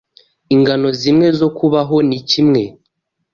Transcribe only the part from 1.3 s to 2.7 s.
zo kubaho ni kimwe